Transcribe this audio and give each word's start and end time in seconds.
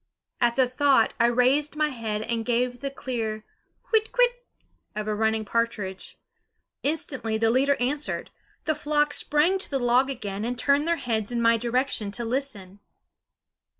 At 0.39 0.55
the 0.55 0.67
thought 0.67 1.13
I 1.19 1.27
raised 1.27 1.75
my 1.75 1.89
head 1.89 2.23
and 2.23 2.43
gave 2.43 2.81
the 2.81 2.89
clear 2.89 3.45
whit 3.91 4.11
kwit 4.11 4.31
of 4.95 5.07
a 5.07 5.13
running 5.13 5.45
partridge. 5.45 6.17
Instantly 6.81 7.37
the 7.37 7.51
leader 7.51 7.75
answered; 7.75 8.31
the 8.65 8.73
flock 8.73 9.13
sprang 9.13 9.59
to 9.59 9.69
the 9.69 9.77
log 9.77 10.09
again 10.09 10.43
and 10.43 10.57
turned 10.57 10.87
their 10.87 10.95
heads 10.95 11.31
in 11.31 11.39
my 11.39 11.55
direction 11.55 12.09
to 12.13 12.25
listen. 12.25 12.79